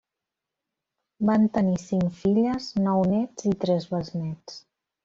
[1.31, 4.63] Van tenir cinc filles, nou néts i tres besnéts.